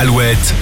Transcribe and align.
al 0.00 0.08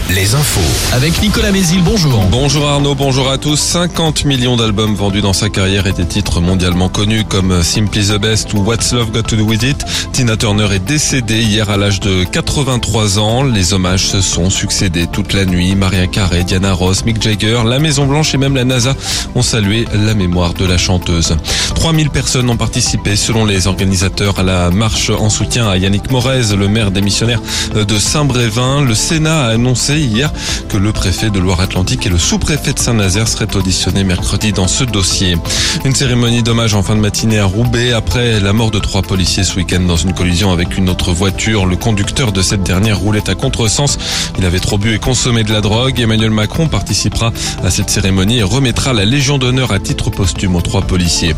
Les 0.09 0.35
infos. 0.35 0.95
Avec 0.95 1.21
Nicolas 1.21 1.53
Mézil, 1.53 1.83
bonjour. 1.83 2.25
Bonjour 2.31 2.67
Arnaud, 2.67 2.95
bonjour 2.95 3.31
à 3.31 3.37
tous. 3.37 3.59
50 3.59 4.25
millions 4.25 4.57
d'albums 4.57 4.95
vendus 4.95 5.21
dans 5.21 5.35
sa 5.35 5.51
carrière 5.51 5.87
et 5.87 5.93
des 5.93 6.07
titres 6.07 6.41
mondialement 6.41 6.89
connus 6.89 7.25
comme 7.25 7.63
Simply 7.63 8.07
the 8.07 8.19
Best 8.19 8.55
ou 8.55 8.63
What's 8.63 8.93
Love 8.93 9.11
Got 9.11 9.25
to 9.25 9.37
Do 9.37 9.45
With 9.45 9.63
It. 9.65 9.85
Tina 10.13 10.39
Turner 10.39 10.69
est 10.73 10.79
décédée 10.79 11.43
hier 11.43 11.69
à 11.69 11.77
l'âge 11.77 12.01
de 12.01 12.25
83 12.25 13.19
ans. 13.19 13.43
Les 13.43 13.75
hommages 13.75 14.07
se 14.07 14.23
sont 14.23 14.49
succédés 14.49 15.07
toute 15.07 15.35
la 15.35 15.45
nuit. 15.45 15.75
Maria 15.75 16.07
Carey, 16.07 16.45
Diana 16.45 16.73
Ross, 16.73 17.05
Mick 17.05 17.21
Jagger, 17.21 17.61
la 17.67 17.79
Maison 17.79 18.07
Blanche 18.07 18.35
et 18.35 18.39
même 18.39 18.55
la 18.55 18.65
NASA 18.65 18.95
ont 19.35 19.43
salué 19.43 19.85
la 19.93 20.15
mémoire 20.15 20.55
de 20.55 20.65
la 20.65 20.79
chanteuse. 20.79 21.37
3000 21.75 22.09
personnes 22.09 22.49
ont 22.49 22.57
participé 22.57 23.17
selon 23.17 23.45
les 23.45 23.67
organisateurs 23.67 24.39
à 24.39 24.43
la 24.43 24.71
marche 24.71 25.11
en 25.11 25.29
soutien 25.29 25.69
à 25.69 25.77
Yannick 25.77 26.11
Morez, 26.11 26.57
le 26.57 26.69
maire 26.69 26.91
démissionnaire 26.91 27.43
de 27.75 27.99
Saint-Brévin. 27.99 28.83
Le 28.83 28.95
Sénat 28.95 29.49
a 29.49 29.58
annoncé 29.59 29.99
hier 29.99 30.33
que 30.69 30.77
le 30.77 30.93
préfet 30.93 31.31
de 31.31 31.41
Loire-Atlantique 31.41 32.07
et 32.07 32.09
le 32.09 32.19
sous-préfet 32.19 32.75
de 32.75 32.79
Saint-Nazaire 32.79 33.27
seraient 33.27 33.57
auditionnés 33.57 34.05
mercredi 34.05 34.53
dans 34.53 34.69
ce 34.69 34.85
dossier. 34.85 35.37
Une 35.85 35.95
cérémonie 35.95 36.45
d'hommage 36.45 36.75
en 36.75 36.83
fin 36.85 36.95
de 36.95 37.01
matinée 37.01 37.41
à 37.41 37.45
Roubaix 37.45 37.93
après 37.93 38.39
la 38.39 38.53
mort 38.53 38.71
de 38.71 38.79
trois 38.79 39.03
policiers 39.03 39.43
ce 39.43 39.57
week-end 39.57 39.81
dans 39.81 39.97
une 39.97 40.15
collision 40.15 40.53
avec 40.53 40.79
une 40.79 40.89
autre 40.89 41.13
voiture. 41.13 41.67
Le 41.67 41.77
conducteur 41.77 42.31
de 42.31 42.41
cette 42.41 42.63
dernière 42.63 42.99
roulait 42.99 43.29
à 43.29 43.35
contresens. 43.35 43.99
Il 44.39 44.45
avait 44.45 44.61
trop 44.61 44.79
bu 44.79 44.95
et 44.95 44.99
consommé 44.99 45.43
de 45.43 45.53
la 45.53 45.61
drogue. 45.61 45.99
Emmanuel 45.99 46.31
Macron 46.31 46.69
participera 46.69 47.33
à 47.65 47.71
cette 47.71 47.91
cérémonie 47.91 48.39
et 48.39 48.45
remettra 48.45 48.93
la 48.93 49.05
Légion 49.05 49.39
d'honneur 49.39 49.73
à 49.73 49.81
titre 49.81 50.11
posthume 50.11 50.55
aux 50.55 50.63
trois 50.63 50.83
policiers. 50.83 51.35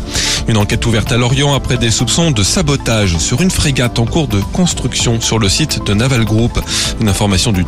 Une 0.47 0.57
enquête 0.57 0.85
ouverte 0.85 1.11
à 1.11 1.17
Lorient 1.17 1.55
après 1.55 1.77
des 1.77 1.89
soupçons 1.89 2.29
de 2.29 2.43
sabotage 2.43 3.17
sur 3.17 3.41
une 3.41 3.51
frégate 3.51 3.97
en 3.97 4.05
cours 4.05 4.27
de 4.27 4.39
construction 4.53 5.19
sur 5.19 5.39
le 5.39 5.49
site 5.49 5.83
de 5.85 5.93
Naval 5.95 6.23
Group. 6.23 6.59
Une 6.99 7.09
information 7.09 7.51
du 7.51 7.65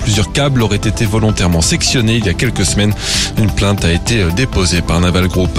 Plusieurs 0.00 0.32
câbles 0.32 0.62
auraient 0.62 0.76
été 0.76 1.04
volontairement 1.04 1.60
sectionnés 1.60 2.16
il 2.16 2.26
y 2.26 2.28
a 2.28 2.34
quelques 2.34 2.64
semaines. 2.64 2.94
Une 3.38 3.50
plainte 3.50 3.84
a 3.84 3.92
été 3.92 4.24
déposée 4.36 4.82
par 4.82 5.00
Naval 5.00 5.28
Group. 5.28 5.58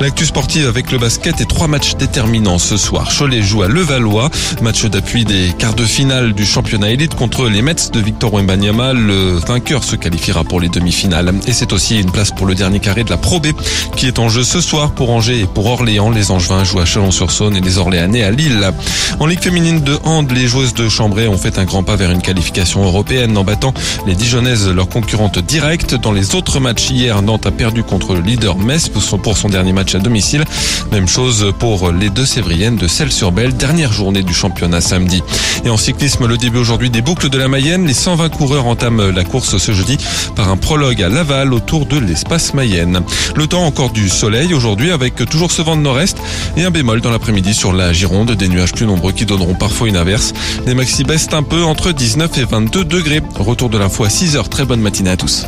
L'actu 0.00 0.26
sportive 0.26 0.68
avec 0.68 0.92
le 0.92 0.98
basket 0.98 1.40
et 1.40 1.44
trois 1.44 1.66
matchs 1.66 1.96
déterminants 1.96 2.58
ce 2.58 2.76
soir. 2.76 3.08
Cholet 3.16 3.42
joue 3.42 3.62
à 3.62 3.68
Levallois, 3.68 4.30
match 4.62 4.84
d'appui 4.84 5.24
des 5.24 5.52
quarts 5.58 5.74
de 5.74 5.84
finale 5.84 6.34
du 6.34 6.46
championnat 6.46 6.90
élite 6.90 7.14
contre 7.14 7.48
les 7.48 7.62
Mets 7.62 7.90
de 7.92 8.00
Victor 8.00 8.32
Wembanyama. 8.32 8.92
Le 8.92 9.38
vainqueur 9.38 9.82
se 9.82 9.96
qualifiera 9.96 10.44
pour 10.44 10.60
les 10.60 10.68
demi-finales. 10.68 11.32
Et 11.46 11.52
c'est 11.52 11.72
aussi 11.72 11.98
une 11.98 12.10
place 12.10 12.30
pour 12.30 12.46
le 12.46 12.54
dernier 12.54 12.80
carré 12.80 13.02
de 13.02 13.10
la 13.10 13.16
Pro 13.16 13.40
B 13.40 13.48
qui 13.96 14.06
est 14.06 14.18
en 14.18 14.28
jeu 14.28 14.44
ce 14.44 14.60
soir 14.60 14.92
pour 14.92 15.10
Angers 15.10 15.40
et 15.40 15.46
pour 15.46 15.66
Orléans. 15.66 16.10
Les 16.10 16.30
Angevins 16.30 16.64
jouent 16.64 16.80
à 16.80 16.84
Chalon-sur-Saône 16.84 17.56
et 17.56 17.60
les 17.60 17.78
Orléanais 17.78 18.22
à 18.22 18.30
Lille. 18.30 18.70
En 19.18 19.26
Ligue 19.26 19.42
féminine 19.42 19.80
de 19.80 19.98
hand, 20.04 20.30
les 20.30 20.46
joueuses 20.46 20.74
de 20.74 20.88
Chambray 20.88 21.26
ont 21.26 21.38
fait 21.38 21.58
un 21.58 21.64
grand 21.64 21.82
pas 21.82 21.96
vers 21.96 22.10
une 22.10 22.22
qualification 22.22 22.84
européenne 22.84 23.36
en 23.36 23.44
battant 23.48 23.72
les 24.06 24.14
Dijonnaises, 24.14 24.68
leurs 24.68 24.90
concurrentes 24.90 25.38
directes. 25.38 25.94
Dans 25.94 26.12
les 26.12 26.34
autres 26.34 26.60
matchs 26.60 26.90
hier, 26.90 27.22
Nantes 27.22 27.46
a 27.46 27.50
perdu 27.50 27.82
contre 27.82 28.14
le 28.14 28.20
leader 28.20 28.58
Metz 28.58 28.90
pour 28.90 29.38
son 29.38 29.48
dernier 29.48 29.72
match 29.72 29.94
à 29.94 30.00
domicile. 30.00 30.44
Même 30.92 31.08
chose 31.08 31.54
pour 31.58 31.90
les 31.90 32.10
deux 32.10 32.26
Sévriennes 32.26 32.76
de 32.76 32.86
Celles-sur-Belle, 32.86 33.56
dernière 33.56 33.90
journée 33.90 34.22
du 34.22 34.34
championnat 34.34 34.82
samedi. 34.82 35.22
Et 35.64 35.70
en 35.70 35.78
cyclisme, 35.78 36.26
le 36.26 36.36
début 36.36 36.58
aujourd'hui 36.58 36.90
des 36.90 37.00
boucles 37.00 37.30
de 37.30 37.38
la 37.38 37.48
Mayenne. 37.48 37.86
Les 37.86 37.94
120 37.94 38.28
coureurs 38.28 38.66
entament 38.66 39.10
la 39.10 39.24
course 39.24 39.56
ce 39.56 39.72
jeudi 39.72 39.96
par 40.36 40.50
un 40.50 40.58
prologue 40.58 41.02
à 41.02 41.08
Laval 41.08 41.54
autour 41.54 41.86
de 41.86 41.98
l'espace 41.98 42.52
Mayenne. 42.52 43.00
Le 43.34 43.46
temps 43.46 43.64
encore 43.64 43.90
du 43.90 44.10
soleil 44.10 44.52
aujourd'hui 44.52 44.90
avec 44.90 45.14
toujours 45.30 45.52
ce 45.52 45.62
vent 45.62 45.76
de 45.76 45.80
nord-est 45.80 46.18
et 46.58 46.64
un 46.64 46.70
bémol 46.70 47.00
dans 47.00 47.10
l'après-midi 47.10 47.54
sur 47.54 47.72
la 47.72 47.94
Gironde. 47.94 48.32
Des 48.32 48.48
nuages 48.48 48.72
plus 48.72 48.84
nombreux 48.84 49.12
qui 49.12 49.24
donneront 49.24 49.54
parfois 49.54 49.88
une 49.88 49.96
averse. 49.96 50.34
Les 50.66 50.74
maxi 50.74 51.02
baissent 51.02 51.32
un 51.32 51.42
peu 51.42 51.64
entre 51.64 51.92
19 51.92 52.36
et 52.36 52.44
22 52.44 52.84
degrés. 52.84 53.22
Retour 53.38 53.68
de 53.68 53.78
l'info 53.78 54.04
à 54.04 54.08
6h. 54.08 54.48
Très 54.48 54.64
bonne 54.64 54.80
matinée 54.80 55.10
à 55.10 55.16
tous. 55.16 55.46